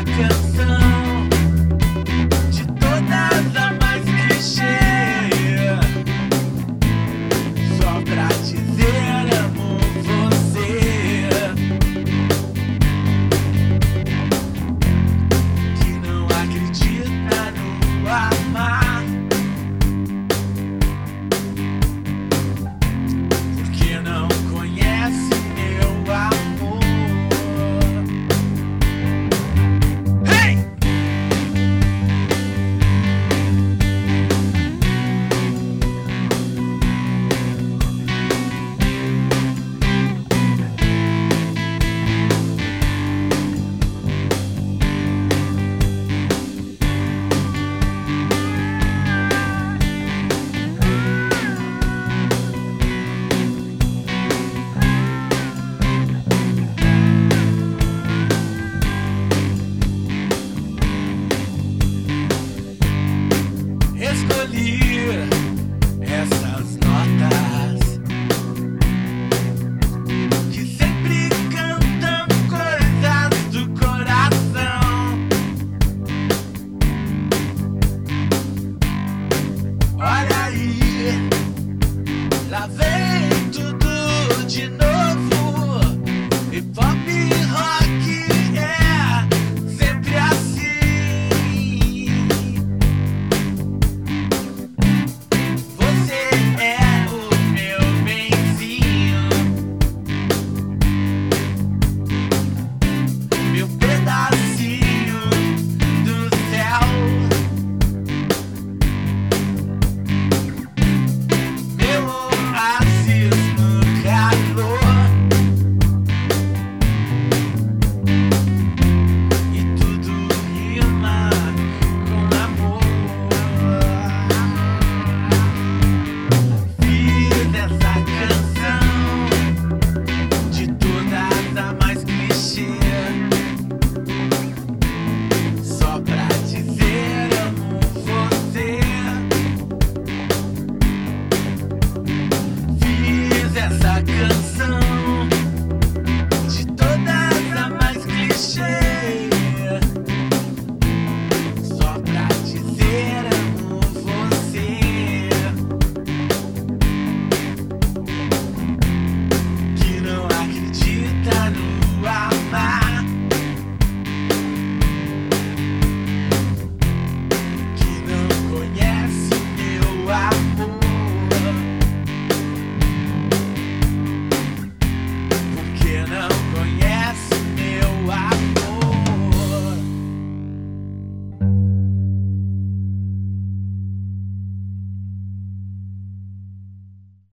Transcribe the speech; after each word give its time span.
I 0.00 0.04
can't 0.04 0.32
stop. 0.32 0.89